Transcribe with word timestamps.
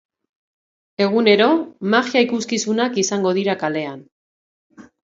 Egunero, 1.05 1.51
magia 1.97 2.25
ikuskizunak 2.27 3.01
izango 3.07 3.39
dira 3.41 3.61
kalean. 3.67 4.07